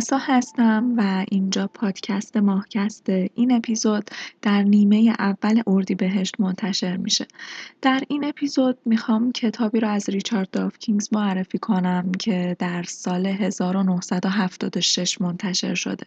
[0.00, 4.10] محسا هستم و اینجا پادکست ماهکست این اپیزود
[4.42, 7.26] در نیمه اول اردیبهشت منتشر میشه.
[7.82, 15.20] در این اپیزود می‌خوام کتابی رو از ریچارد دافکینگز معرفی کنم که در سال 1976
[15.20, 16.06] منتشر شده.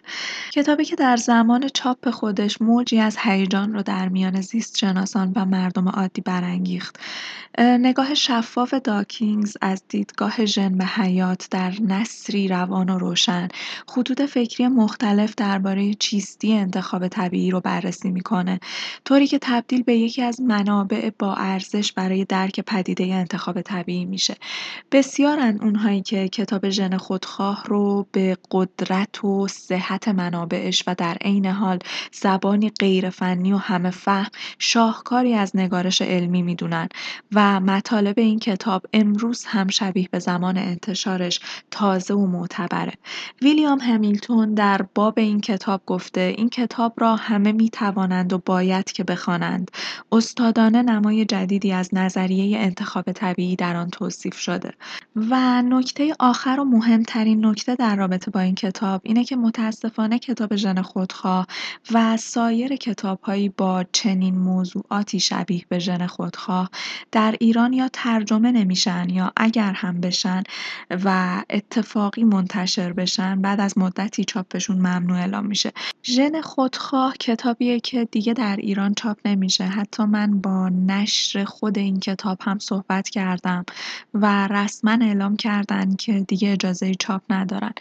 [0.54, 5.46] کتابی که در زمان چاپ خودش موجی از هیجان رو در میان زیست شناسان و
[5.46, 7.00] مردم عادی برانگیخت.
[7.60, 13.48] نگاه شفاف داکینگز از دیدگاه ژن به حیات در نصری روان و روشن
[13.88, 18.60] خطوط فکری مختلف درباره چیستی انتخاب طبیعی رو بررسی می‌کنه.
[19.06, 24.36] طوری که تبدیل به یکی از منابع با ارزش برای درک پدیده انتخاب طبیعی میشه.
[24.92, 31.46] بسیارن اونهایی که کتاب ژن خودخواه رو به قدرت و صحت منابعش و در عین
[31.46, 31.80] حال
[32.12, 36.90] زبانی غیرفنی و همه فهم شاهکاری از نگارش علمی می‌دونن
[37.32, 41.40] و مطالب این کتاب امروز هم شبیه به زمان انتشارش
[41.72, 42.94] تازه و معتبره.
[43.42, 48.92] ویلیام همیلتون در باب این کتاب گفته این کتاب را همه می توانند و باید
[48.92, 49.72] که بخوانند.
[50.12, 54.74] استادانه نمای جدیدی از نظریه انتخاب طبیعی در آن توصیف شده.
[55.16, 60.56] و نکته آخر و مهمترین نکته در رابطه با این کتاب اینه که متاسفانه کتاب
[60.56, 61.48] ژن خودخواه
[61.92, 66.70] و سایر کتابهایی با چنین موضوعاتی شبیه به ژن خودخواه
[67.12, 70.44] در ایران یا ترجمه نمیشن یا اگر هم بشن
[71.04, 75.72] و اتفاقی منتشر بشن بعد از مدتی چاپشون ممنوع اعلام میشه.
[76.04, 79.64] ژن خودخواه کتابیه که دیگه در ایران چاپ نمیشه.
[79.64, 83.66] حتی من با نشر خود این کتاب هم صحبت کردم
[84.14, 87.74] و رسما اعلام کردن که دیگه اجازه چاپ ندارن.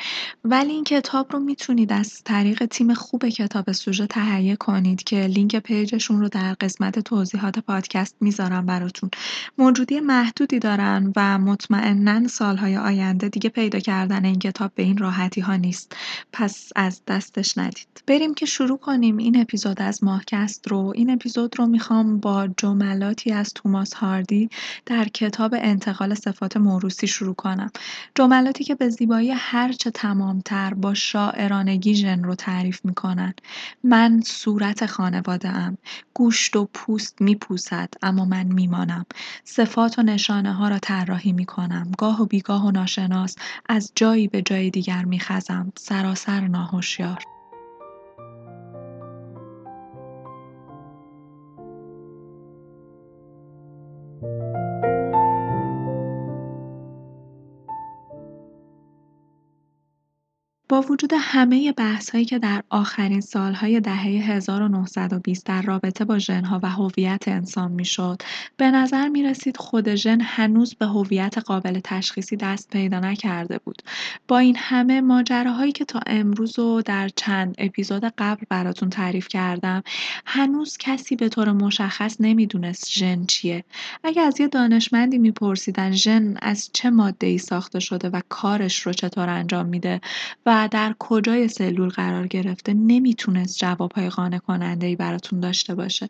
[0.44, 5.56] ولی این کتاب رو می‌تونید از طریق تیم خوب کتاب سوژه تهیه کنید که لینک
[5.56, 9.10] پیجشون رو در قسمت توضیحات پادکست می‌ذارم براتون.
[9.58, 15.40] موجودی محدودی دارن و مطمئنا سالهای آینده دیگه پیدا کردن این کتاب به این راحتی
[15.40, 15.71] ها نیست.
[16.32, 18.02] پس از دستش ندید.
[18.06, 19.16] بریم که شروع کنیم.
[19.16, 20.92] این اپیزود از ماهکست رو.
[20.94, 24.50] این اپیزود رو می‌خوام با جملاتی از توماس هاردی
[24.86, 27.70] در کتاب انتقال صفات موروسی شروع کنم.
[28.14, 33.34] جملاتی که به زیبایی هرچه تمامتر با شاعرانگی ژن رو تعریف می‌کنن.
[33.84, 35.78] من صورت خانواده ام.
[36.14, 39.06] گوشت و پوست میپوسد اما من میمانم.
[39.44, 41.92] صفات و نشانه ها را طراحی می کنم.
[41.98, 43.36] گاه و بیگاه و ناشناس
[43.68, 45.18] از جایی به جای دیگر می
[45.62, 45.72] خزم.
[45.78, 47.22] سراسر ناهوشیار.
[60.72, 61.74] با وجود همه
[62.12, 68.22] هایی که در آخرین سالهای دهه 1920 در رابطه با ژن‌ها و هویت انسان می‌شد،
[68.56, 73.82] به نظر می رسید خود ژن هنوز به هویت قابل تشخیصی دست پیدا نکرده بود.
[74.28, 79.82] با این همه ماجراهایی که تا امروز و در چند اپیزود قبل براتون تعریف کردم،
[80.26, 83.64] هنوز کسی به طور مشخص نمی‌دونست ژن چیه.
[84.04, 89.28] اگه از یه دانشمندی میپرسیدن ژن از چه ای ساخته شده و کارش رو چطور
[89.28, 90.00] انجام میده
[90.46, 96.08] و در کجای سلول قرار گرفته نمی‌تونست جوابهای قانع کننده ای براتون داشته باشه.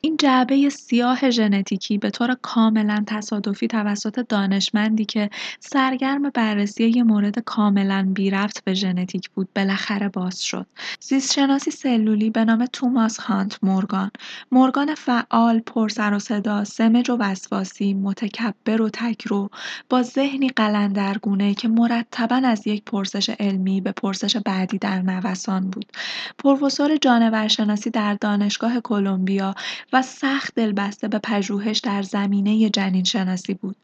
[0.00, 5.30] این جعبه سیاه ژنتیکی به طور کاملا تصادفی توسط دانشمندی که
[5.60, 10.66] سرگرم بررسی یه مورد کاملا بی رفت به ژنتیک بود بالاخره باز شد.
[11.00, 14.10] زیستشناسی سلولی به نام توماس هانت مورگان.
[14.52, 19.50] مورگان فعال پرسر و صدا سمج و وسواسی متکبر و تکرو
[19.88, 25.92] با ذهنی قلندرگونه که مرتبا از یک پرسش علمی به پرسش بعدی در نوسان بود.
[26.38, 29.54] پروفسور جانورشناسی در دانشگاه کلمبیا
[29.92, 33.76] و سخت دلبسته به پژوهش در زمینه جنین شناسی بود.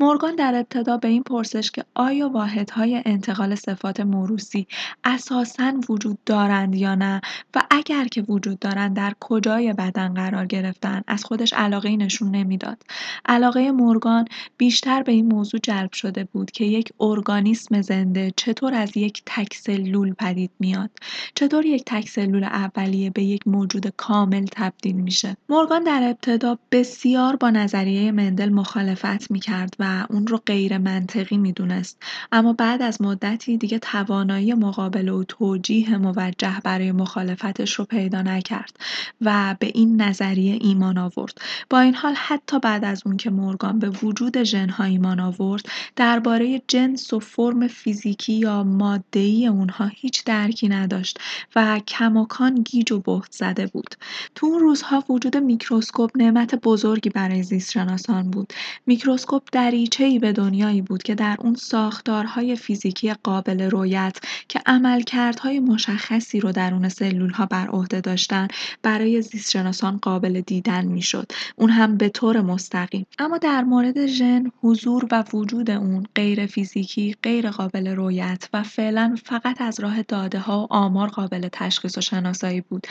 [0.00, 4.66] مورگان در ابتدا به این پرسش که آیا واحدهای انتقال صفات موروسی
[5.04, 7.20] اساساً وجود دارند یا نه
[7.54, 12.82] و اگر که وجود دارند در کجای بدن قرار گرفتن از خودش علاقه نشون نمی‌داد.
[13.26, 14.24] علاقه مورگان
[14.56, 19.55] بیشتر به این موضوع جلب شده بود که یک ارگانیسم زنده چطور از یک تک
[19.56, 20.90] سلول پدید میاد.
[21.34, 27.36] چطور یک تک سلول اولیه به یک موجود کامل تبدیل میشه؟ مورگان در ابتدا بسیار
[27.36, 32.02] با نظریه مندل مخالفت می‌کرد و اون رو غیر منطقی می‌دونست.
[32.32, 38.76] اما بعد از مدتی دیگه توانایی مقابله و توجیه موجه برای مخالفتش رو پیدا نکرد
[39.20, 41.38] و به این نظریه ایمان آورد.
[41.70, 45.66] با این حال حتی بعد از اون که مورگان به وجود ژنها ایمان آورد
[45.96, 51.18] درباره جنس و فرم فیزیکی یا ماده‌ای اونها هیچ درکی نداشت
[51.56, 53.94] و کماکان گیج و بهت زده بود.
[54.34, 58.52] تو اون روزها وجود میکروسکوپ نعمت بزرگی برای زیستشناسان بود.
[58.86, 66.40] میکروسکوپ دریچه‌ای به دنیایی بود که در اون ساختارهای فیزیکی قابل رویت که عملکردهای مشخصی
[66.40, 68.48] رو درون سلولها بر عهده داشتن
[68.82, 71.32] برای زیستشناسان قابل دیدن می‌شد.
[71.56, 73.06] اون هم به طور مستقیم.
[73.18, 79.16] اما در مورد ژن حضور و وجود اون غیر فیزیکی، غیر قابل رویت و فعلا
[79.26, 82.86] فقط از راه داده ها و آمار قابل تشخیص و شناسایی بود.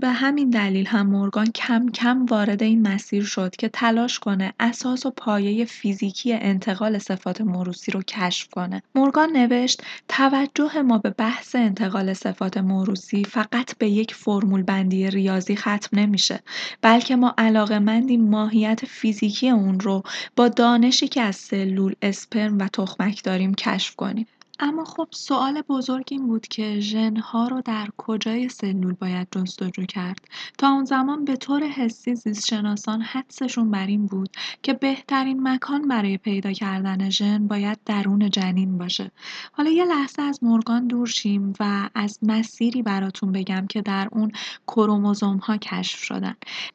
[0.00, 5.06] به همین دلیل هم مورگان کم کم وارد این مسیر شد که تلاش کنه اساس
[5.06, 8.82] و پایه فیزیکی انتقال صفات موروسی رو کشف کنه.
[8.94, 15.56] مورگان نوشت توجه ما به بحث انتقال صفات موروسی فقط به یک فرمول بندی ریاضی
[15.56, 16.40] ختم نمیشه
[16.82, 20.02] بلکه ما علاقمندیم ماهیت فیزیکی اون رو
[20.36, 24.26] با دانشی که از سلول، اسپرم و تخمک داریم کشف کنیم.
[24.64, 30.18] اما خب سوال بزرگ این بود که ژن‌ها رو در کجای سلول باید جستجو کرد؟
[30.58, 34.28] تا اون زمان به طور حسی زیستشناسان حدسشون بر این بود
[34.62, 39.10] که بهترین مکان برای پیدا کردن ژن باید درون جنین باشه.
[39.52, 44.32] حالا یه لحظه از مورگان دور شیم و از مسیری براتون بگم که در اون
[44.66, 46.34] کروموزوم ها کشف شدن.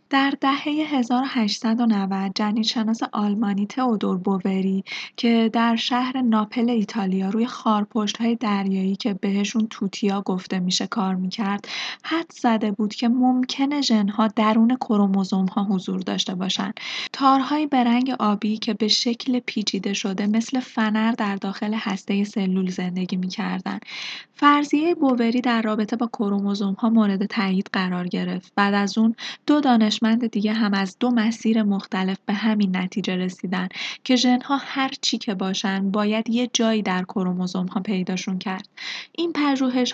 [0.10, 4.84] در دهه 1890 جنینشناس آلمانی تئودور بووری
[5.18, 7.48] که در شهر ناپل ایتالیا روی
[8.20, 11.68] های دریایی که بهشون توتیا گفته میشه کار می‌کرد
[12.04, 14.78] حد زده بود که ممکنه ژنها درون
[15.56, 16.72] ها حضور داشته باشن.
[17.14, 22.70] تارهایی به رنگ آبی که به شکل پیچیده شده مثل فنر در داخل هسته سلول
[22.70, 23.80] زندگی می‌کردن.
[24.34, 26.10] فرضیه بووری در رابطه با
[26.78, 28.52] ها مورد تایید قرار گرفت.
[28.56, 29.16] بعد از اون
[29.46, 33.68] دو دانشمند دیگه هم از دو مسیر مختلف به همین نتیجه رسیدن
[34.04, 38.70] که ژنها هر چی که باشن باید یه جایی در کروموزوم ها پیداشون کرد.
[39.12, 39.34] این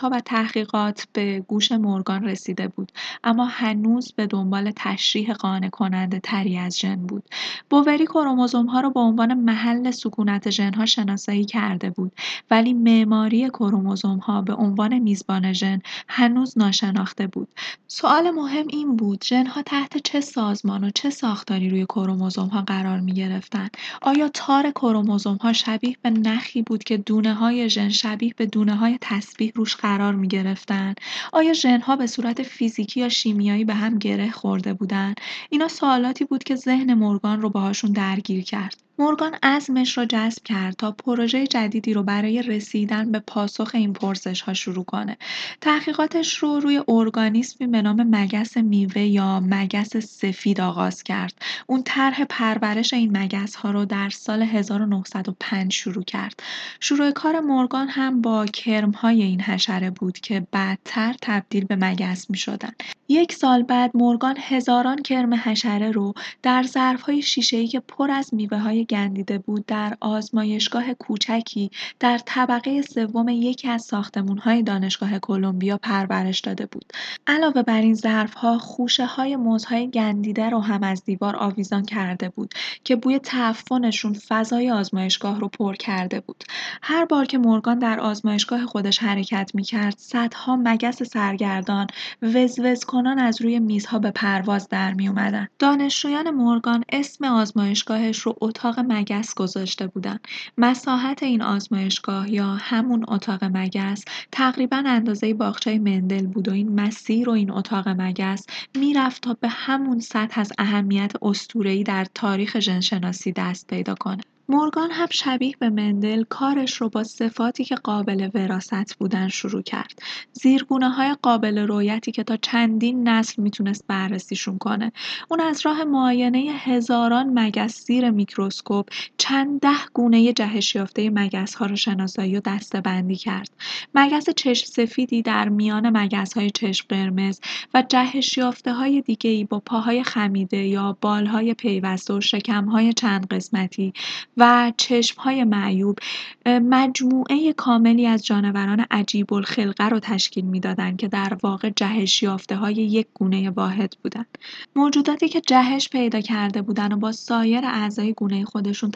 [0.02, 2.92] ها و تحقیقات به گوش مورگان رسیده بود
[3.24, 7.24] اما هنوز به دنبال تشریح قانع کننده تری از ژن بود.
[7.70, 12.12] بووری کروموزوم ها رو به عنوان محل سکونت ژن ها شناسایی کرده بود
[12.52, 17.48] ولی معماری کروموزوم ها به عنوان میزبان ژن هنوز ناشناخته بود.
[17.88, 22.62] سوال مهم این بود ژن ها تحت چه سازمان و چه ساختاری روی کروموزوم ها
[22.62, 23.70] قرار می گرفتن
[24.02, 28.76] آیا تار کروموزوم ها شبیه به نخی بود که دونه های ژن شبیه به دونه
[28.76, 30.96] های تسبیح روش قرار می گرفتن
[31.34, 35.16] آیا ژن به صورت فیزیکی یا شیمیایی به هم گره خورده بودن؟
[35.50, 38.84] اینا سوالاتی بود که ذهن مورگان رو باهاشون درگیر کرد.
[39.00, 44.42] مورگان عزمش را جذب کرد تا پروژه جدیدی رو برای رسیدن به پاسخ این پرسش
[44.42, 45.18] ها شروع کنه.
[45.62, 51.34] تحقیقاتش رو روی ارگانیسمی به نام مگس میوه یا مگس سفید آغاز کرد.
[51.68, 56.44] اون طرح پرورش این مگس ها رو در سال 1905 شروع کرد.
[56.80, 62.30] شروع کار مورگان هم با کرم های این حشره بود که بعدتر تبدیل به مگس
[62.30, 62.72] می شدن.
[63.14, 68.34] یک سال بعد مورگان هزاران کرم حشره رو در ظرف های شیشه که پر از
[68.34, 75.78] میوه های گندیده بود در آزمایشگاه کوچکی در طبقه سوم یکی از ساختمان‌های دانشگاه کلمبیا
[75.78, 76.86] پرورش داده بود.
[77.28, 82.54] علاوه بر این ظرف‌ها خوشه‌های موزهای گندیده رو هم از دیوار آویزان کرده بود
[82.84, 86.44] که بوی تعفنشون فضای آزمایشگاه رو پر کرده بود.
[86.82, 91.88] هر بار که مورگان در آزمایشگاه خودش حرکت می‌کرد، صدها مگس سرگردان
[92.22, 95.48] وزوز کنان از روی میزها به پرواز در می اومدن.
[95.60, 100.20] دانشجویان مورگان اسم آزمایشگاهش رو اتاق مگس گذاشته بودن.
[100.58, 107.30] مساحت این آزمایشگاه یا همون اتاق مگس تقریبا اندازه باغچه مندل بود و این مسیر
[107.30, 108.46] و این اتاق مگس
[108.78, 114.22] می‌رفت تا به همون سطح از اهمیت اسطوره‌ای در تاریخ ژنشناسی دست پیدا کنه.
[114.50, 120.00] مورگان هم شبیه به مندل کارش رو با صفاتی که قابل وراست بودن شروع کرد.
[120.34, 124.92] زیرگونه های قابل رویتی که تا چندین نسل می‌تونست بررسیشون کنه.
[125.30, 131.66] اون از راه معاینه هزاران مگس زیر میکروسکوپ چند ده گونه جهش یافته مگس ها
[131.66, 133.50] رو شناسایی و دسته بندی کرد.
[133.96, 137.40] مگس چشم سفیدی در میان مگس های چشم قرمز
[137.74, 142.94] و جهش یافته های دیگه ای با پاهای خمیده یا بالهای پیوسته و شکم های
[142.94, 143.94] چند قسمتی
[144.38, 146.00] و چشمهای معیوب
[146.46, 152.74] مجموعه کاملی از جانوران عجیب الخلقه رو تشکیل می‌دادند که در واقع جهش یافته های
[152.74, 154.38] یک گونه واحد بودند.
[154.76, 158.92] موجوداتی که جهش پیدا کرده بودند و با سایر اعضای گونه خودشون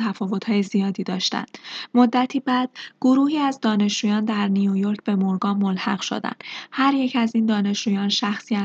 [0.48, 1.58] های زیادی داشتند.
[1.94, 2.70] مدتی بعد
[3.02, 6.44] گروهی از دانشجویان در نیویورک به مورگان ملحق شدند.
[6.72, 8.12] هر یک از این دانشجویان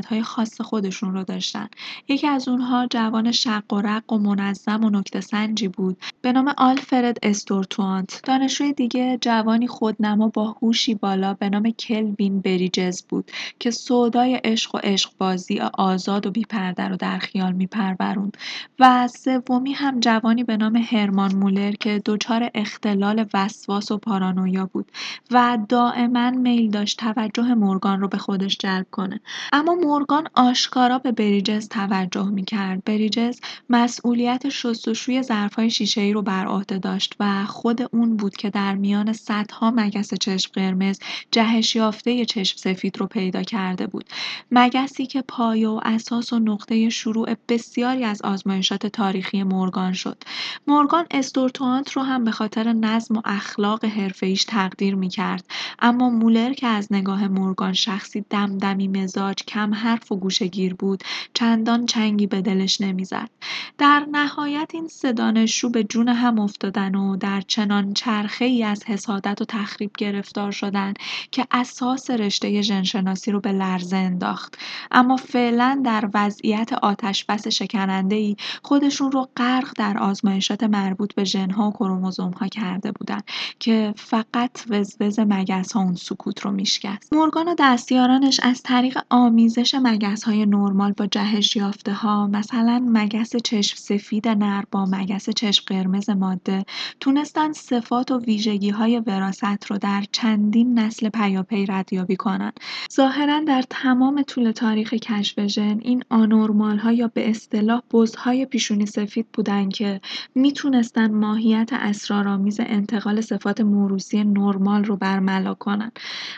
[0.08, 1.76] های خاص خودشون رو داشتند.
[2.08, 6.54] یکی از اونها جوان شق و رق و منظم و نکته سنجی بود به نام
[6.62, 13.70] آلفرد استورتوانت دانشجوی دیگه جوانی خودنما با هوشی بالا به نام کلوین بریجز بود که
[13.70, 18.36] سودای عشق و عشقبازی آزاد و بیپرده رو در خیال میپروروند
[18.78, 24.92] و سومی هم جوانی به نام هرمان مولر که دچار اختلال وسواس و پارانویا بود
[25.30, 29.20] و دائما میل داشت توجه مورگان رو به خودش جلب کنه.
[29.52, 32.84] اما مورگان آشکارا به بریجز توجه می‌کرد.
[32.84, 33.40] بریجز
[33.70, 39.12] مسئولیت شستشوی ظرفهای شیشهای رو بر عهده داشت و خود اون بود که در میان
[39.12, 40.98] صدها مگس چشم قرمز
[41.30, 44.04] جهش یافته چشم سفید رو پیدا کرده بود.
[44.50, 50.22] مگسی که پایه و اساس و نقطه شروع بسیاری از آزمایشات تاریخی مورگان شد.
[50.66, 55.44] مورگان استورتوانت رو هم به خاطر نظم و اخلاق حرفه‌ایش تقدیر می‌کرد.
[55.78, 61.04] اما مولر که از نگاه مورگان شخصی دمدمی مزاج کم حرف و گوشگیر بود
[61.34, 63.30] چندان چنگی به دلش نمی‌زد.
[63.78, 68.84] در نهایت این سه دانشجو به جون هم افتادن و در چنان چرخه ای از
[68.84, 70.94] حسادت و تخریب گرفتار شدن
[71.30, 74.58] که اساس رشته ژنشناسی رو به لرزه انداخت.
[74.90, 81.24] اما فعلا در وضعیت آتش بس شکننده ای خودشون رو غرق در آزمایشات مربوط به
[81.24, 83.20] ژنها و کروموزوم ها کرده بودن
[83.58, 87.12] که فقط وزوز مگس ها اون سکوت رو میشکست.
[87.12, 93.36] مورگان و دستیارانش از طریق آمیزش مگس های نرمال با جهش یافته ها مثلا مگس
[93.36, 96.64] چشم سفید نر با مگس چشم قرمز ماده.
[97.00, 102.52] تونستن صفات و ویژگی های وراست رو در چندین نسل پیاپی ردیابی کنن.
[102.92, 108.86] ظاهرا در تمام طول تاریخ کشف ژن این آنورمال ها یا به اصطلاح بزهای پیشونی
[108.86, 110.00] سفید بودن که
[110.34, 115.92] می‌تونستن ماهیت اسرارآمیز انتقال صفات موروسی نرمال رو برملا کنن.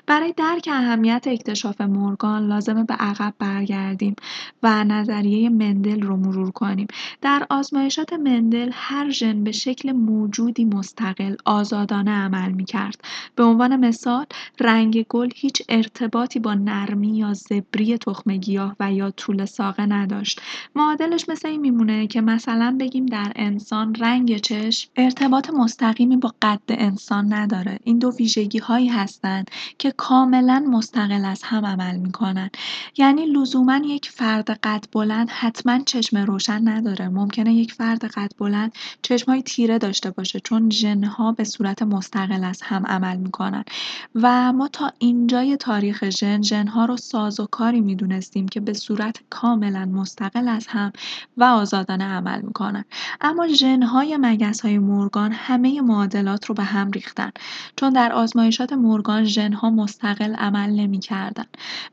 [0.06, 4.16] برای درک اهمیت اکتشاف مورگان لازمه به عقب برگردیم
[4.62, 6.86] و نظریه مندل رو مرور کنیم.
[7.20, 13.00] در آزمایشات مندل هر ژن به شکل موجودی مستقل آزادانه عمل می کرد.
[13.36, 14.26] به عنوان مثال
[14.60, 20.40] رنگ گل هیچ ارتباطی با نرمی یا زبری تخم گیاه و یا طول ساقه نداشت.
[20.74, 26.60] معادلش مثل این میمونه که مثلا بگیم در انسان رنگ چشم ارتباط مستقیمی با قد
[26.68, 27.78] انسان نداره.
[27.84, 32.50] این دو ویژگی هایی هستند که کاملا مستقل از هم عمل می‌کنن.
[32.96, 37.08] یعنی لزوما یک فرد قد بلند حتما چشم روشن نداره.
[37.08, 38.72] ممکنه یک فرد قد بلند
[39.28, 43.64] های تیره داشته باشه چون ژنها به صورت مستقل از هم عمل می‌کنن.
[44.14, 50.48] و ما تا اینجای تاریخ ژن ژنها رو سازوکاری می‌دونستیم که به صورت کاملا مستقل
[50.48, 50.92] از هم
[51.36, 52.84] و آزادانه عمل می‌کنن.
[53.20, 54.18] اما ژنهای
[54.62, 57.30] های مورگان همه معادلات رو به هم ریختن.
[57.76, 61.46] چون در آزمایشات مورگان ژنها مستقل عمل نمی‌کردن.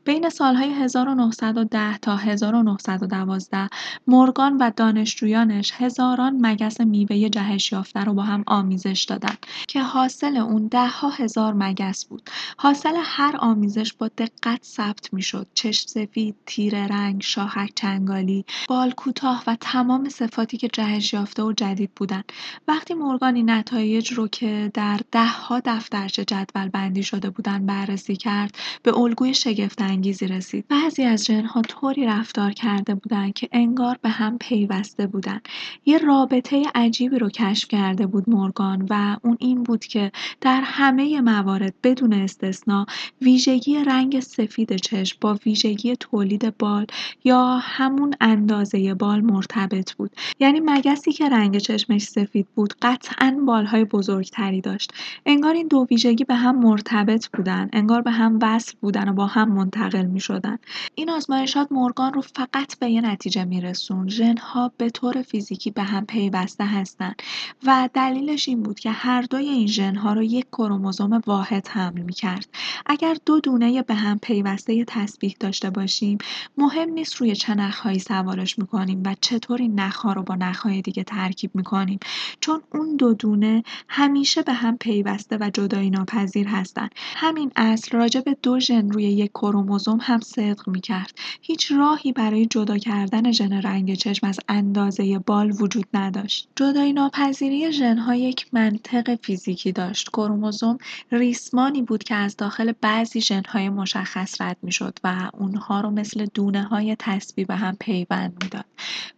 [0.04, 3.68] بین سالهای 1910 تا 1912
[4.06, 9.34] مورگان و دانشجویانش هزاران مگس میوه جهش یافته رو با هم آمیزش دادن
[9.68, 12.30] که حاصل اون ده ها هزار مگس بود.
[12.56, 15.46] حاصل هر آمیزش با دقت ثبت می‌شد.
[15.54, 21.52] چشم سفید تیره رنگ شاخک چنگالی بال کوتاه و تمام صفاتی که جهش یافته و
[21.52, 22.22] جدید بودن.
[22.68, 28.58] وقتی مورگانی نتایج رو که در ده ها دفترچه جدول بندی شده بودن بررسی کرد
[28.82, 30.68] به الگوی شگفت انگیزی رسید.
[30.68, 35.40] بعضی از جنها طوری رفتار کرده بودند که انگار به هم پیوسته بودن.
[35.86, 41.20] یه رابطه عجیبی رو کشف کرده بود مورگان و اون این بود که در همه
[41.20, 42.86] موارد بدون استثنا
[43.22, 46.86] ویژگی رنگ سفید چشم با ویژگی تولید بال
[47.24, 50.10] یا همون اندازه بال مرتبط بود.
[50.40, 54.92] یعنی مگسی که رنگ چشمش سفید بود قطعا بالهای بزرگتری داشت.
[55.26, 59.26] انگار این دو ویژگی به هم مرتبط بودن انگار به هم وصل بودن و با
[59.26, 60.58] هم منتقل می شدن.
[60.94, 64.08] این آزمایشات مورگان رو فقط به یه نتیجه می رسون.
[64.08, 67.22] ژنها به طور فیزیکی به هم پیوسته هستند
[67.66, 72.12] و دلیلش این بود که هر دوی این ژنها رو یک کروموزوم واحد حمل می
[72.12, 72.48] کرد.
[72.86, 76.18] اگر دو دونه به هم پیوسته تسبیح داشته باشیم
[76.58, 81.04] مهم نیست روی چه نخهایی سوارش می‌کنیم و چطور این نخها رو با نخهای دیگه
[81.04, 81.98] ترکیب می‌کنیم.
[82.40, 86.88] چون اون دو دونه همیشه به هم پیوسته و جدایی ناپذیر هستن.
[87.16, 91.14] همین اصل راجع به دو ژن روی یک کروموزوم هم صدق می‌کرد.
[91.42, 96.48] هیچ راهی برای جدا کردن ژن رنگ چشم از اندازه بال وجود نداشت.
[96.56, 96.92] جدایی
[97.32, 100.78] ناپذیری ژنها یک منطق فیزیکی داشت کروموزوم
[101.12, 106.62] ریسمانی بود که از داخل بعضی ژنهای مشخص رد می‌شد و اونها رو مثل دونه
[106.62, 108.64] های تسبیح به هم پیوند می‌داد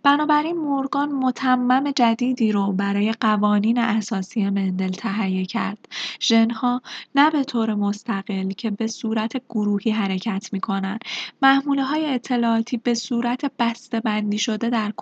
[0.02, 5.88] بنابراین مورگان متمم جدیدی رو برای قوانین اساسی مندل تهیه کرد.
[6.20, 6.82] ژن‌ها
[7.14, 11.00] نه به طور مستقل که به صورت گروهی حرکت می‌کنند.
[11.42, 13.44] های اطلاعاتی به صورت
[14.04, 14.92] بندی شده در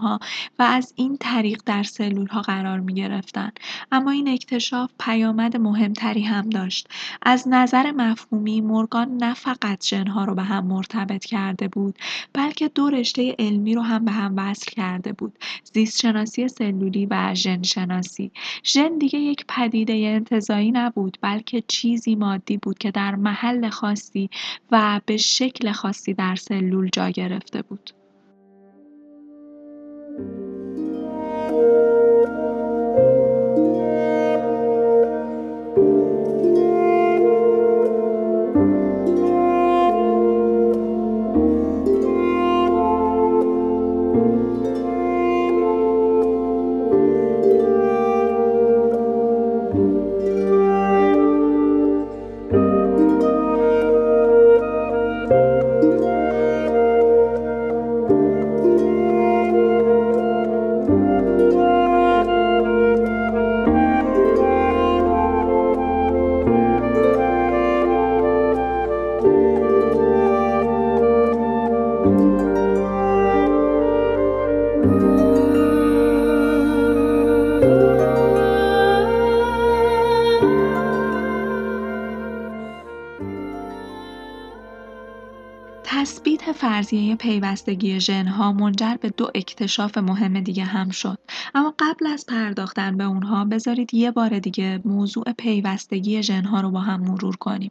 [0.00, 0.18] ها
[0.58, 1.84] و از این طریق در
[2.30, 3.60] ها قرار می‌گرفتند.
[3.92, 6.88] اما این اکتشاف پیامد مهمتری هم داشت.
[7.22, 11.98] از نظر مفهومی مورگان نه فقط ژن‌ها رو به هم مرتبط کرده بود،
[12.32, 15.38] بلکه دو رشته علمی رو هم به هم وصل کرده بود:
[15.72, 18.30] زیستشناسی سلولی و ژن‌شناسی.
[18.64, 24.30] ژن دیگه یک پدیده انتزاعی نبود، بلکه چیزی مادی بود که در محل خاصی
[24.70, 27.90] و به شکل خاصی در سلول جا گرفته بود.
[86.90, 91.18] فرضیه پیوستگی ژن‌ها منجر به دو اکتشاف مهم دیگه هم شد.
[91.54, 96.80] اما قبل از پرداختن به اونها بذارید یه بار دیگه موضوع پیوستگی ژن‌ها رو با
[96.80, 97.70] هم مرور کنیم.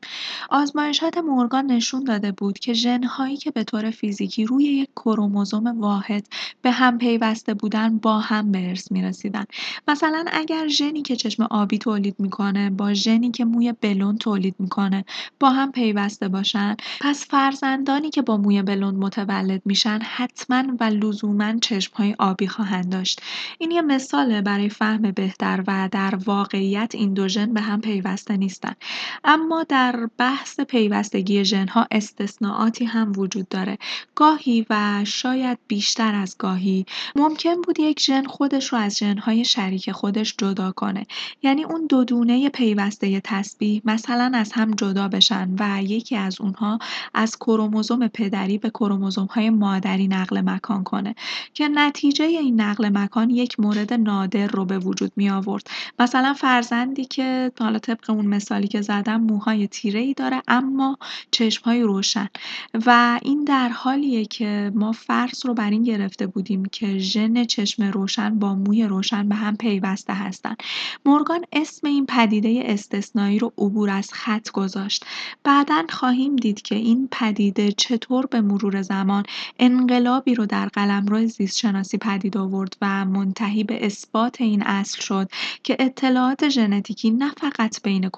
[0.52, 6.28] آزمایشات مورگان نشون داده بود که ژن‌هایی که به طور فیزیکی روی یک کروموزوم واحد
[6.62, 9.46] به هم پیوسته بودن با هم به ارث می‌رسیدن.
[9.88, 15.06] مثلا اگر ژنی که چشم آبی تولید می‌کنه با ژنی که موی بلون تولید می‌کنه
[15.40, 21.54] با هم پیوسته باشن پس فرزندانی که با موی بلون متولد میشن حتما و لزوما
[21.94, 23.22] های آبی خواهند داشت
[23.58, 28.38] این یه مثاله برای فهم بهتر و در واقعیت این دو ژن به هم پیوسته
[28.38, 28.74] نیستن
[29.24, 33.78] اما در بحث پیوستگی ژنها استثناءاتی هم وجود داره.
[34.16, 39.92] گاهی و شاید بیشتر از گاهی ممکن بود یک ژن خودش رو از ژنهای شریک
[39.92, 41.06] خودش جدا کنه.
[41.44, 46.80] یعنی اون دو دونه پیوسته تسبیح مثلا از هم جدا بشن و یکی از اونها
[47.14, 48.72] از کروموزوم پدری به
[49.30, 51.16] های مادری نقل مکان کنه.
[51.54, 57.06] که نتیجه این نقل مکان یک مورد نادر رو به وجود می آورد مثلا فرزندی
[57.06, 60.98] که حالا طبق اون مثالی که زدم موهای تیره ای داره اما
[61.64, 62.30] های روشن.
[62.86, 67.84] و این در حالیه که ما فرض رو بر این گرفته بودیم که ژن چشم
[67.84, 70.56] روشن با موی روشن به هم پیوسته هستن.
[71.06, 75.06] مورگان اسم این پدیده استثنایی رو عبور از خط گذاشت.
[75.44, 79.24] بعدا خواهیم دید که این پدیده چطور به مرور زمان
[79.60, 85.30] انقلابی رو در قلمرو زیستشناسی پدید آورد و منتهی به اثبات این اصل شد
[85.64, 88.10] که اطلاعات ژنتیکی نه فقط بین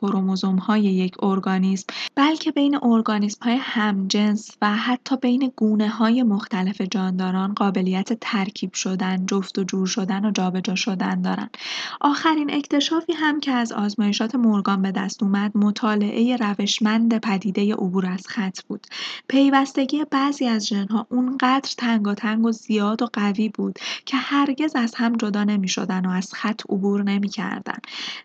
[0.60, 1.86] های یک ارگانیسم
[2.16, 3.60] بلکه بین ارگانیسم های
[4.08, 10.26] جنس و حتی بین گونه های مختلف جانداران قابلیت ترکیب شدن، جفت و جور شدن
[10.26, 11.58] و جابجا شدن دارند.
[12.02, 18.28] آخرین اکتشافی هم که از آزمایشات مورگان به دست اومد مطالعه روشمند پدیده عبور از
[18.28, 18.88] خط بود.
[19.28, 25.18] پیوستگی بعضی از ژن‌ها اونقدر تنگاتنگ و زیاد و قوی بود که هرگز از هم
[25.18, 27.78] جدا نمی‌شدن و از خط عبور نمی‌کردن.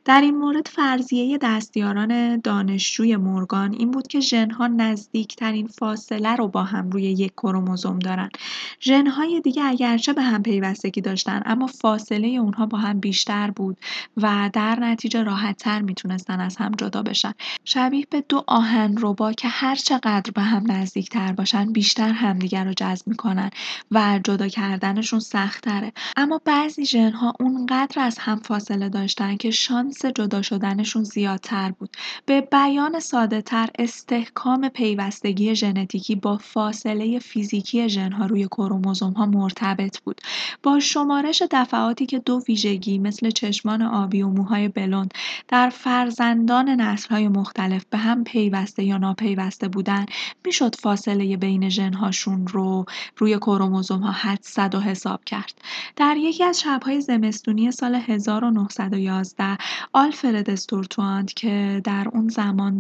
[0.05, 6.62] در این مورد فرضیه دستیاران دانشجوی مورگان این بود که ژن‌ها نزدیکترین فاصله رو با
[6.62, 8.31] هم روی یک کروموزوم دارن.
[8.81, 13.76] ژن‌های دیگه اگرچه به هم پیوستگی داشتن اما فاصله اونها با هم بیشتر بود
[14.16, 17.33] و در نتیجه راحتتر می‌تونستن از هم جدا بشن.
[17.64, 22.72] شبیه به دو آهن ربا که هر چقدر به هم نزدیکتر باشن بیشتر همدیگر رو
[22.72, 23.50] جذب می‌کنن
[23.90, 30.42] و جدا کردنشون سختره اما بعضی ژنها اونقدر از هم فاصله داشتن که شانس جدا
[30.42, 38.47] شدنشون زیادتر بود به بیان ساده تر استحکام پیوستگی ژنتیکی با فاصله فیزیکی ژنها روی
[38.47, 40.21] کروموزوم ها مرتبط بود
[40.62, 45.14] با شمارش دفعاتی که دو ویژگی مثل چشمان آبی و موهای بلوند
[45.49, 50.07] در فرزندان نسل های مختلف به هم پیوسته یا ناپیوسته بودن
[50.45, 52.85] می‌شد فاصله بین ژن‌هاشون رو
[53.16, 53.33] روی
[53.90, 55.55] ها حدس زد و حساب کرد.
[55.97, 59.59] در یکی از شب‌های زمستونی سال 1911
[59.92, 62.79] آلفرد استورتواند که در اون زمان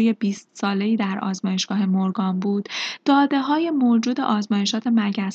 [0.00, 2.68] دانشجوی 20 ساله‌ای در آزمایشگاه مورگان بود،
[3.44, 4.86] های موجود آزمایشات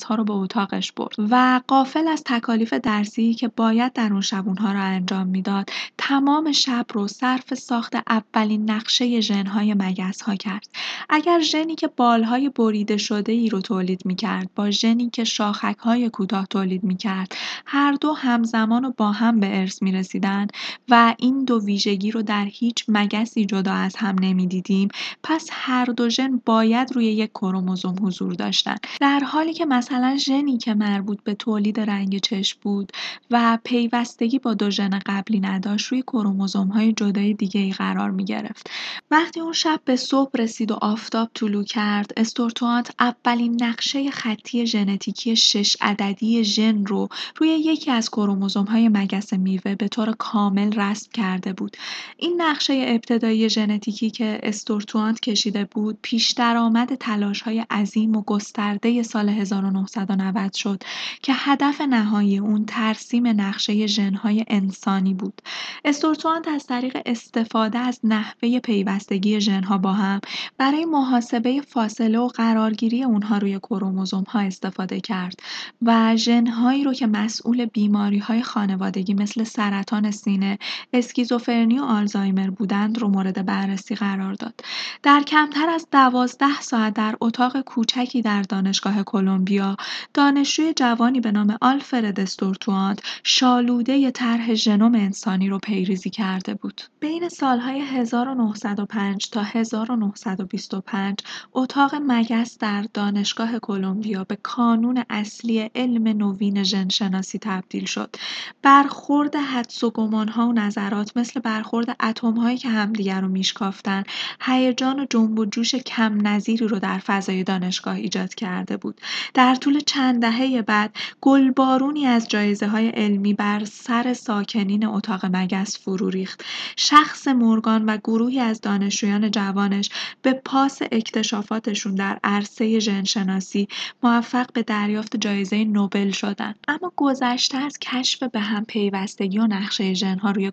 [0.06, 4.48] ها رو به اتاقش برد و قافل از تکالیف درسی که باید در اون شب
[4.48, 10.68] اونها رو انجام می‌داد تمام شب رو صرف ساخت اولین نقشه ژنهای مگس ها کرد.
[11.10, 15.78] اگر ژنی که بالهای بریده شده ای رو تولید می کرد با ژنی که شاخک
[15.80, 20.48] های کوتاه تولید می کرد هر دو همزمان و با هم به ارث می رسیدن
[20.90, 24.90] و این دو ویژگی رو در هیچ مگسی جدا از هم نمی دیدیم
[25.24, 28.76] پس هر دو ژن باید روی یک کروموزوم حضور داشتن.
[29.02, 32.92] در حالی که مثلا ژنی که مربوط به تولید رنگ چشم بود
[33.32, 38.26] و پیوستگی با دو ژن قبلی نداشت روی کروموزوم های جدای دیگه ای قرار می
[38.26, 38.70] گرفت
[39.12, 45.36] وقتی اون شب به صبح رسید و آفتاب طلوع کرد استورتوانت اولین نقشه خطی ژنتیکی
[45.36, 51.10] شش عددی ژن رو روی یکی از کروموزوم های مگس میوه به طور کامل رسم
[51.14, 51.78] کرده بود.
[52.18, 59.04] این نقشه ابتدایی ژنتیکی که استورتوانت کشیده بود پیش درآمد تلاش های عظیم و گسترده
[59.04, 60.84] سال 1990 شد
[61.22, 65.42] که هدف نهایی اون ترسیم نقشه ژنهای انسانی بود.
[65.86, 70.22] استورتوانت از طریق استفاده از نحوه پیوستگی ژنها با هم
[70.58, 75.40] برای محاسبه فاصله و قرارگیری اونها روی کروموزوم ها استفاده کرد
[75.82, 80.58] و ژنهایی رو که مسئول بیماری های خانوادگی مثل سرطان سینه،
[80.94, 84.62] اسکیزوفرنی و آلزایمر بودند رو مورد بررسی قرار داد.
[85.04, 89.78] در کمتر از دوازده ساعت در اتاق کوچکی در دانشگاه کلمبیا
[90.14, 96.82] دانشجوی جوانی به نام آلفرد استورتوانت شالوده طرح ژنوم انسانی رو پیریزی کرده بود.
[97.00, 101.20] بین سالهای 1905 تا 1925
[101.54, 108.16] اتاق مگس در دانشگاه کلمبیا به کانون اصلی علم نوین ژنشناسی تبدیل شد.
[108.62, 114.04] برخورد حدس و گمانها و نظرات مثل برخورد اتم‌هایی که همدیگر رو میشکافتن
[114.42, 119.02] هیجان و جنب و جوش کم نظیری رو در فضای دانشگاه ایجاد کرده بود.
[119.34, 125.80] در طول چند دهه بعد گلبارونی از جایزه های علمی بر سر ساکنین اتاق مگس
[125.80, 126.44] فرو ریخت.
[126.76, 129.90] شخص مورگان و گروهی از دانشجویان جوانش
[130.22, 133.68] به پاس اکتشافاتشون در عرصه ژنشناسی
[134.04, 136.60] موفق به دریافت جایزه نوبل شدند.
[136.68, 140.52] اما گذشته از کشف به هم پیوستگی و نقشه ژنها روی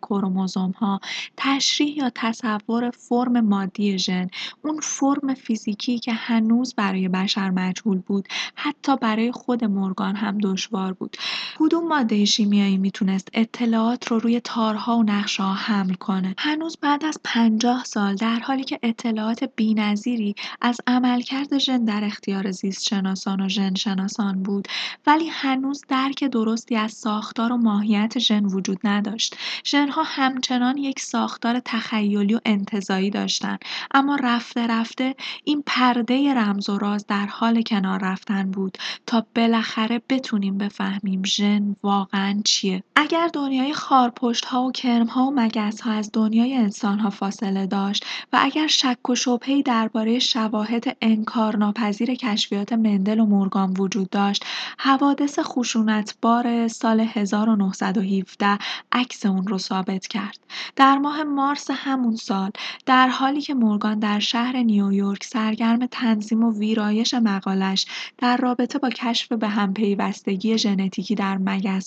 [0.81, 1.01] ها
[1.37, 4.29] تشریح یا تصور فرم مادی ژن.
[4.63, 10.93] اون فرم فیزیکی که هنوز برای بشر مجهول بود حتی برای خود مورگان هم دشوار
[10.93, 11.17] بود.
[11.59, 17.19] کدوم ماده شیمیایی می‌تونست اطلاعات رو روی تارها و نقشه حمل کنه؟ هنوز بعد از
[17.25, 23.49] پنجاه سال در حالی که اطلاعات بینظیری از عملکرد ژن در اختیار زیست شناسان و
[23.49, 24.69] ژن شناسان بود
[25.07, 29.37] ولی هنوز درک درستی از ساختار و ماهیت ژن وجود نداشت.
[29.65, 33.11] ژنها همچنان یک ساختار تخیلی و انتظایی
[33.53, 39.27] داشتند اما رفته رفته این پرده رمز و راز در حال کنار رفتن بود تا
[39.35, 42.83] بالاخره بتونیم بفهمیم ژن واقعا چیه.
[42.97, 47.67] اگر دنیای خارپشت ها و کرم ها و مگس ها از دنیای انسان ها فاصله
[47.67, 54.45] داشت و اگر شک و شبهی درباره شواهد انکارناپذیر کشفیات مندل و مورگان وجود داشت
[54.79, 58.59] حوادث خشونتبار سال 1917
[58.93, 60.39] عکس اون رو ثابت کرد.
[60.77, 62.51] در ماه مارس همون سال
[62.87, 67.87] در حالی که مورگان در شهر نیویورک سرگرم تنظیم و ویرایش مقالش
[68.19, 71.39] در رابطه با کشف به هم پیوستگی ژنتیکی در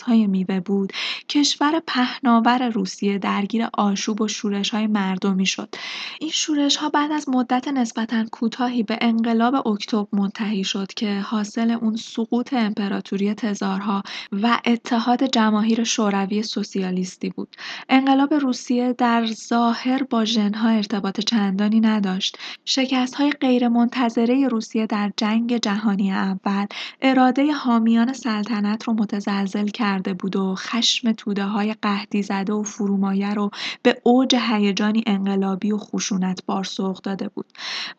[0.05, 0.93] های میوه بود
[1.29, 4.27] کشور پهناور روسیه درگیر آشوب و
[4.71, 5.75] های مردمی شد.
[6.19, 6.31] این
[6.79, 12.53] ها بعد از مدت نسبتا کوتاهی به انقلاب اکتبر منتهی شد که حاصل اون سقوط
[12.53, 17.55] امپراتوری تزارها و اتحاد جماهیر شوروی سوسیالیستی بود.
[17.89, 22.38] انقلاب روسیه در ظاهر با ژنها ارتباط چندانی نداشت.
[22.75, 26.65] غیر غیرمنتظره روسیه در جنگ جهانی اول
[27.01, 33.49] اراده حامیان سلطنت رو متزلزل کرده بود و خشم های قهدی زده و فرومایه رو
[33.84, 37.45] به اوج هیجانی انقلابی و خشونتبار سوق داده بود.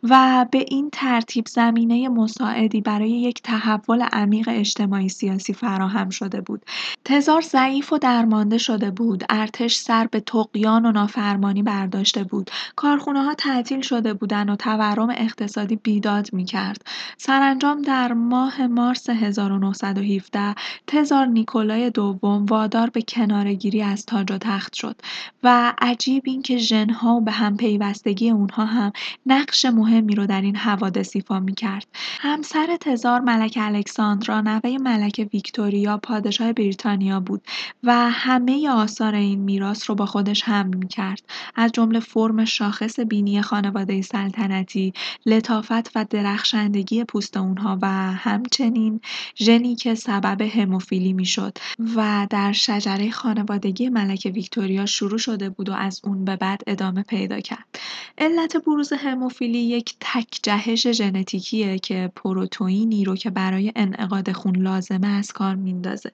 [0.02, 6.62] و به این ترتیب زمینه مساعدی برای یک تحول عمیق اجتماعی سیاسی فراهم شده بود.
[7.04, 9.24] تزار ضعیف و درمانده شده بود.
[9.28, 12.50] ارتش سر به تقیان و نافرمانی برداشته بود.
[12.76, 16.82] کارخونه ها تعطیل شده بودند و تورم اقتصادی بیداد می کرد.
[17.16, 20.54] سرانجام در ماه مارس 1917
[20.86, 24.96] تزار نیکولای دوم وادار به کنارگیری از تاج و تخت شد
[25.42, 28.92] و عجیب این که و به هم پیوستگی اونها هم
[29.26, 31.86] نقش مهمی رو در این حوادث ایفا می کرد.
[32.20, 37.42] همسر تزار ملک الکساندرا نوه ملک ویکتوریا پادشاه بریتانیا بود
[37.82, 41.22] و همه آثار این میراث رو با خودش حمل می کرد.
[41.56, 44.92] از جمله فرم شاخص بینی خانواده سلطنتی،
[45.26, 49.00] لطافت و درخشندگی پوست اونها و همچنین
[49.38, 51.58] ژنی که سبب هموفیلی می‌شد
[51.96, 57.02] و در شجره خانوادگی ملکه ویکتوریا شروع شده بود و از اون به بعد ادامه
[57.02, 57.78] پیدا کرد.
[58.18, 65.06] علت بروز هموفیلی یک تک جهش ژنتیکیه که پروتئینی رو که برای انعقاد خون لازمه
[65.06, 66.12] از کار میندازه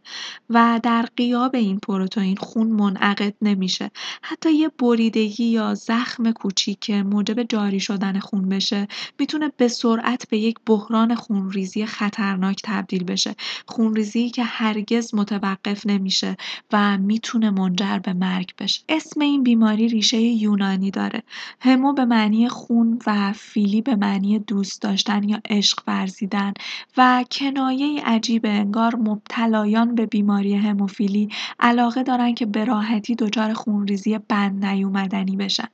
[0.51, 3.91] و در قیاب این پروتئین خون منعقد نمیشه.
[4.23, 8.89] حتی یه بریدگی یا زخم کوچیک که موجب جاری شدن خون بشه
[9.19, 13.35] می‌تونه به سرعت به یک بحران خونریزی خطرناک تبدیل بشه.
[13.67, 16.37] خونریزی که هرگز متوقف نمیشه
[16.73, 18.81] و می‌تونه منجر به مرگ بشه.
[18.89, 21.23] اسم این بیماری ریشه یونانی داره.
[21.61, 26.53] همو به معنی خون و فیلی به معنی دوست داشتن یا عشق ورزیدن
[26.97, 31.29] و کنایه عجیب انگار مبتلایان به بیماری هموفیلی
[31.61, 35.69] علاقه دارن که به راحتی دچار خونریزی بند نیومدنی بشن.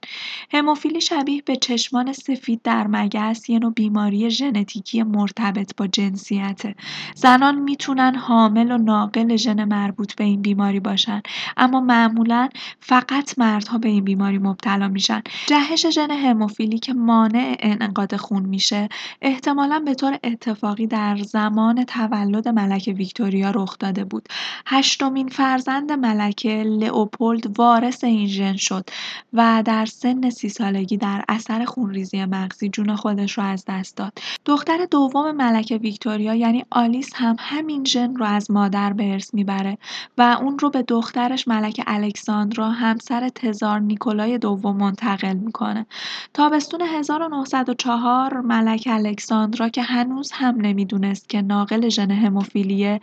[0.52, 6.74] هموفیلی شبیه به چشمان سفید در مگس یه نوع بیماری ژنتیکی مرتبط با جنسیته
[7.14, 11.22] زنان می‌تونن حامل و ناقل ژن مربوط به این بیماری باشن
[11.56, 12.48] اما معمولا
[12.80, 15.22] فقط مردها به این بیماری مبتلا میشن.
[15.46, 18.88] جهش ژن هموفیلی که مانع انعقاد خون میشه
[19.22, 24.28] احتمالا به طور اتفاقی در زمان تولد ملکه ویکتوریا رخ داده بود.
[24.66, 28.88] هشتمین فرزند ملکه لئوپولد وارث این ژن شد
[29.32, 34.12] و در سن سی سالگی در اثر خونریزی مغزی جون خودش رو از دست داد.
[34.44, 39.78] دختر دوم ملکه ویکتوریا یعنی آلیس هم همین ژن رو از مادر به ارث می‌بره
[40.18, 45.86] و اون رو به دخترش ملکه الکساندرا همسر تزار نیکولای دوم منتقل می‌کنه.
[46.34, 53.00] تابستون 1904 ملکه الکساندرا که هنوز هم نمی‌دونست که ناقل ژن هموفیلیه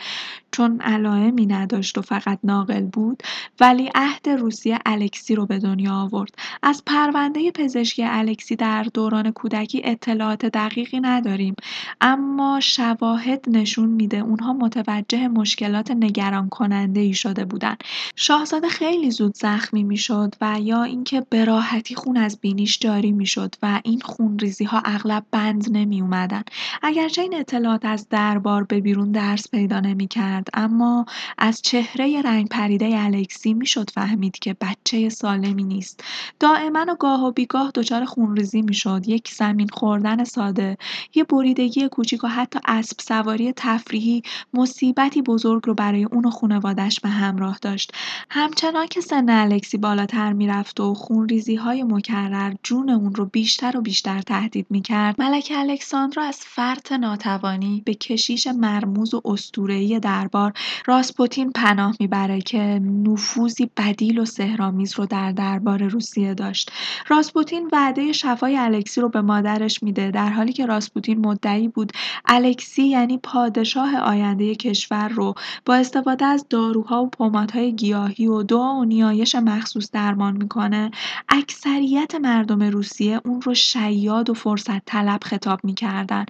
[0.51, 3.23] چون علائمی نداشت و فقط ناقل بود
[3.59, 6.35] ولی عهد روسیه الکسی رو به دنیا آورد.
[6.63, 11.55] از پرونده پزشکی الکسی در دوران کودکی اطلاعات دقیقی نداریم
[12.01, 17.75] اما شواهد نشون میده اونها متوجه مشکلات نگران کننده ای شده بودن.
[18.15, 23.55] شاهزاده خیلی زود زخمی می‌شد و یا اینکه به راحتی خون از بینیش جاری می‌شد
[23.63, 26.43] و این خونریزی ها اغلب بند نمی اومدن
[26.83, 31.05] اگرچه این اطلاعات از دربار به بیرون درس پیدا نمی کرد اما
[31.37, 36.03] از چهره رنگ پریده الکسی می‌شد فهمید که بچه سالمی نیست.
[36.39, 39.01] دائما و گاه و بیگاه دچار خونریزی می‌شد.
[39.07, 40.77] یک زمین خوردن ساده
[41.15, 44.21] یه بریدگی کوچیک و حتی اسب سواری تفریحی
[44.53, 47.91] مصیبتی بزرگ رو برای اون و خانوادش به همراه داشت.
[48.29, 53.81] همچنان که سن الکسی بالاتر می‌رفت و خونریزی های مکرر جون اون رو بیشتر و
[53.81, 55.21] بیشتر تهدید می‌کرد.
[55.21, 60.53] ملکه الکساندرا از فرط ناتوانی به کشیش مرموز و اسطوره‌ای دربار
[60.85, 66.71] راسپوتین پناه می‌بره که نفوذی بدیل و سهرامیز رو در دربار روسیه داشت.
[67.07, 71.91] راسپوتین وعده شفای الکسی رو به مادرش میده در حالی که راسپوتین مدعی بود
[72.25, 75.33] الکسی یعنی پادشاه آینده کشور رو
[75.65, 80.91] با استفاده از داروها و پمادهای گیاهی و دعا و نیایش مخصوص درمان می‌کنه
[81.29, 86.25] اکثریت مردم روسیه اون رو شیاد و فرصت طلب خطاب می‌کردن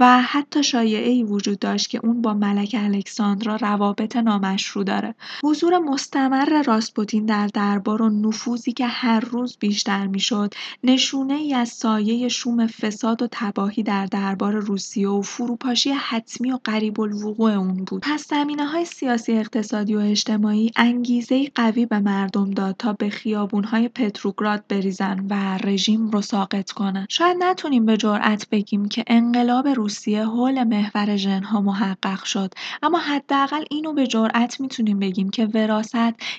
[0.00, 5.14] و حتی شایعه ای وجود داشت که اون با ملک الکساندرا روابط نامشروع داره.
[5.44, 11.68] حضور مستمر راسپوتین در دربار و نفوذی که هر روز بیشتر می‌شد نشونه ای از
[11.68, 17.84] سایه شوم فساد و تباهی در دربار روسیه و فروپاشی حتمی و قریب الوقوع اون
[17.84, 18.02] بود.
[18.02, 23.64] پس زمینه های سیاسی اقتصادی و اجتماعی انگیزه قوی به مردم داد تا به خیابون
[23.64, 27.06] های پتروگراد بریزن و رژیم رو ساقط کنن.
[27.08, 32.54] شاید نتونیم به جرأت بگیم که انقلاب روسیه حول محور ژنها محقق شد.
[32.82, 35.94] اما حداقل اینو به جرأت می‌تونیم بگیم که وراست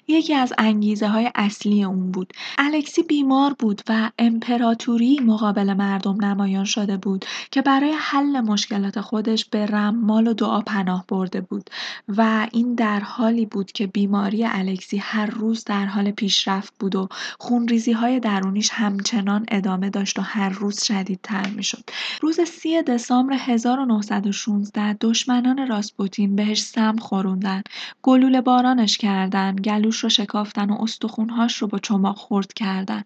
[0.08, 2.34] یکی از انگیزه های اصلی اون بود.
[2.58, 9.46] الکسی بیمار بود و امپراتوری مقابل مردم نمایان شده بود که برای حل مشکلات خودش
[9.46, 11.70] به رمال و دعا پناه برده بود
[12.08, 17.08] و این در حالی بود که بیماری الکسی هر روز در حال پیشرفت بود و
[17.40, 19.15] خونریزی های درونیش همچنان
[19.52, 21.84] ادامه داشت و هر روز شدیدتر می‌شد.
[22.22, 27.62] روز سی دسامبر 1916 دشمنان راسپوتین بهش سم خوروندن
[28.04, 33.04] گلوله بارانش کردن گلوش رو شکافتن و استخونهاش رو با چماق خورد کردن.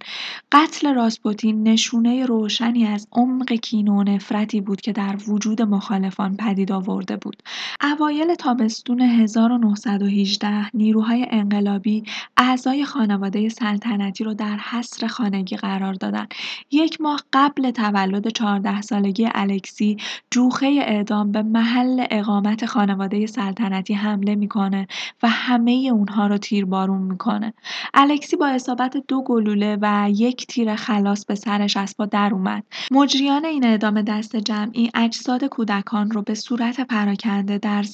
[0.51, 6.71] قتل راسپوتین نشونه روشنی از عمق کینه و نفرتی بود که در وجود مخالفان پدید
[6.71, 7.43] آورده بود.
[7.81, 12.03] اوایل تابستون 1918 نیروهای انقلابی
[12.37, 16.27] اعضای خانواده سلطنتی رو در حصر خانگی قرار دادن.
[16.71, 19.97] یک ماه قبل تولد 14 سالگی الکسی
[20.31, 24.87] جوخه اعدام به محل اقامت خانواده سلطنتی حمله می‌کنه
[25.23, 27.53] و همه اونها رو تیربارون می‌کنه.
[27.93, 32.63] الکسی با اصابت دو گلوله و یک تیر خلاص به سرش از پا در اومد.
[32.91, 37.85] مجریان این اعدام دست جمعی اجساد کودکان رو به صورت پراکنده در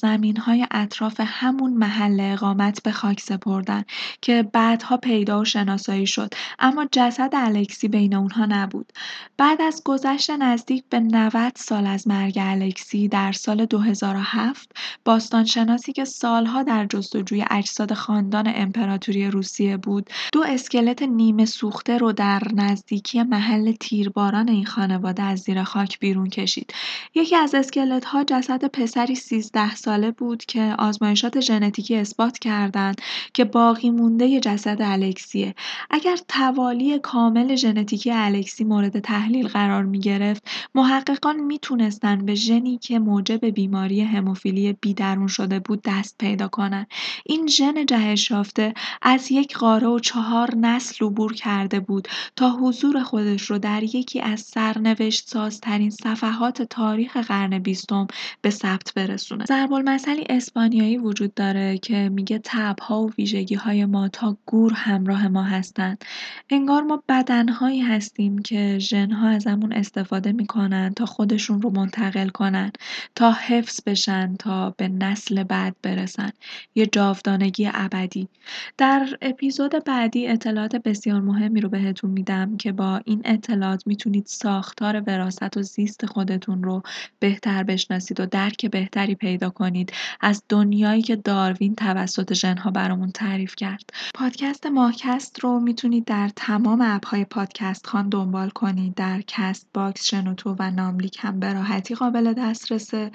[0.46, 3.84] های اطراف همون محل اقامت به خاک سپردن
[4.20, 6.34] که بعدها پیدا و شناسایی شد.
[6.58, 8.92] اما جسد الکسی بین اونها نبود.
[9.36, 14.72] بعد از گذشت نزدیک به 90 سال از مرگ الکسی در سال 2007
[15.04, 22.12] باستانشناسی که سالها در جستجوی اجساد خاندان امپراتوری روسیه بود دو اسکلت نیمه سوخته رو
[22.12, 26.74] در نزدیکی محل تیرباران این خانواده از زیر خاک بیرون کشید.
[27.14, 33.00] یکی از اسکلت ها جسد پسری 13 ساله بود که آزمایشات ژنتیکی اثبات کردند
[33.34, 35.54] که باقی مونده جسد الکسیه.
[35.90, 37.54] اگر توالی کامل
[37.86, 44.72] ژنتیکی الکسی مورد تحلیل قرار می گرفت محققان می‌تونستن به ژنی که موجب بیماری هموفیلی
[44.72, 46.86] بیدرون شده بود دست پیدا کنند.
[47.26, 53.02] این ژن جهش یافته از یک قاره و چهار نسل عبور کرده بود تا حضور
[53.02, 58.06] خودش رو در یکی از سرنوشت سازترین صفحات تاریخ قرن بیستم
[58.42, 64.08] به ثبت برسونه ضرب المثلی اسپانیایی وجود داره که میگه تبها و ویژگی های ما
[64.08, 66.04] تا گور همراه ما هستند
[66.50, 67.02] انگار ما
[67.76, 72.72] بدنهایی هستیم که ژنها ازمون استفاده می‌کنن تا خودشون رو منتقل کنن
[73.14, 76.30] تا حفظ بشن تا به نسل بعد برسن.
[76.74, 78.28] یه جاودانگی ابدی.
[78.78, 85.02] در اپیزود بعدی اطلاعات بسیار مهمی رو بهتون میدم که با این اطلاعات می‌تونید ساختار
[85.06, 86.82] وراست و زیست خودتون رو
[87.18, 93.56] بهتر بشناسید و درک بهتری پیدا کنید از دنیایی که داروین توسط ژنها برامون تعریف
[93.56, 93.90] کرد.
[94.14, 98.94] پادکست ماهکست رو می‌تونید در تمام اپهای پادکست خوان دنبال کنید.
[98.94, 103.10] در Castbox شنوتو و ناملیک هم به راحتی قابل دسترسه.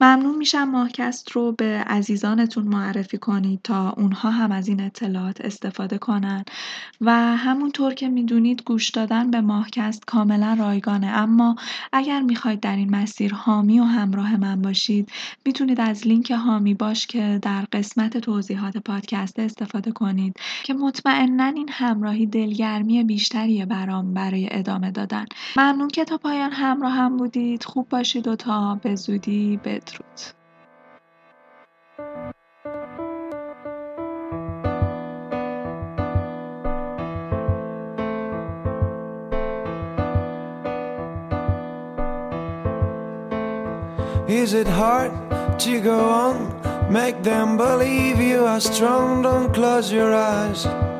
[0.00, 5.98] ممنون میشم ماهکست رو به عزیزانتون معرفی کنید تا اونها هم از این اطلاعات استفاده
[5.98, 6.44] کنن.
[7.00, 11.06] و همونطور که می‌دونید گوش دادن به ماهکست کاملا رایگانه.
[11.06, 11.56] اما
[11.92, 15.08] اگر می‌خواید در این مسیر حامی و همراه من باشید
[15.44, 21.68] می‌تونید از لینک حامی باش که در قسمت توضیحات پادکست استفاده کنید که مطمئنا این
[21.72, 25.24] همراهی دلگرمی بیشتری برام برای ادامه دادن.
[25.56, 27.64] ممنون که تا پایان همراه هم بودید.
[27.64, 29.60] خوب باشید و تا به زودی.
[29.64, 30.04] بدرود.
[44.26, 45.12] Is it hard
[45.64, 46.36] to go on?
[46.90, 50.93] Make them believe you are strong, don't close your eyes.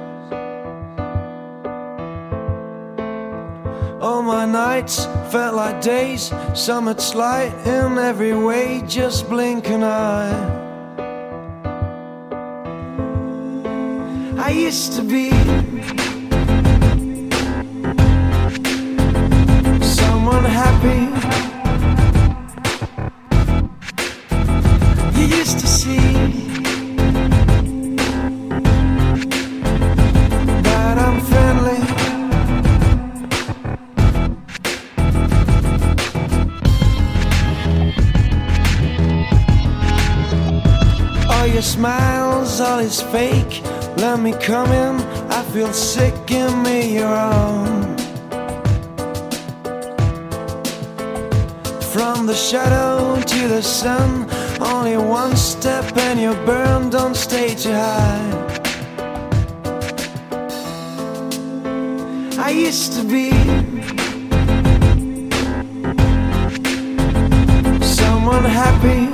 [4.47, 10.35] My nights felt like days, summit's light in every way, just blink an eye.
[14.37, 15.31] I used to be
[19.83, 21.54] someone happy.
[42.95, 43.63] Is fake.
[43.97, 44.95] Let me come in,
[45.31, 47.97] I feel sick, give me your arm.
[51.93, 54.11] From the shadow to the sun,
[54.61, 58.31] only one step and you burn, don't stay too high.
[62.47, 63.31] I used to be
[67.83, 69.14] someone happy.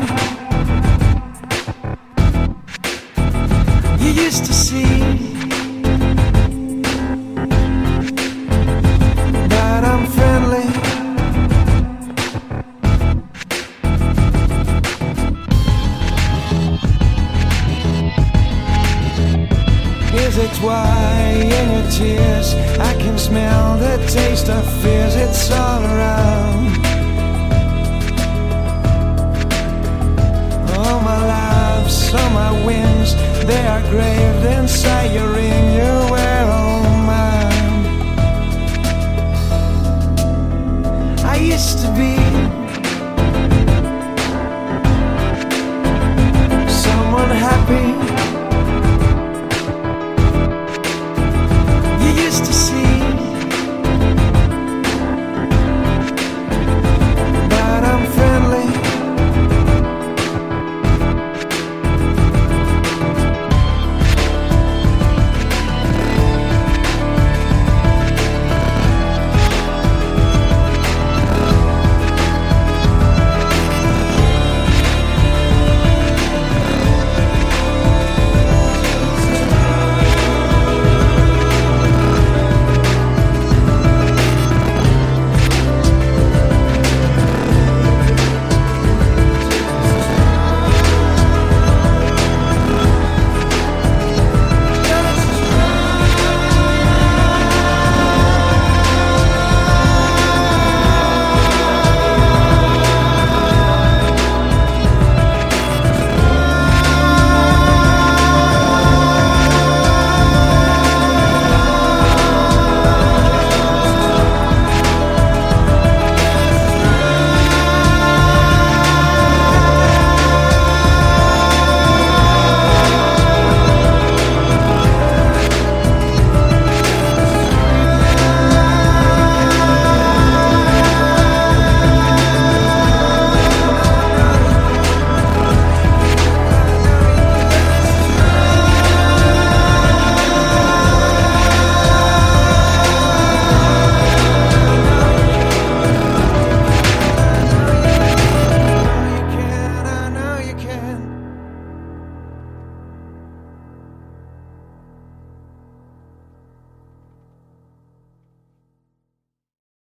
[24.81, 25.15] Fears?
[25.17, 26.69] It's all around.
[30.77, 33.15] All my lives, all my wins
[33.47, 35.80] they are graved inside your ring.